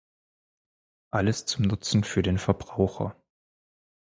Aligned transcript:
Alles 1.11 1.45
zum 1.45 1.65
Nutzen 1.65 2.03
für 2.03 2.23
den 2.23 2.39
Verbraucher. 2.39 3.15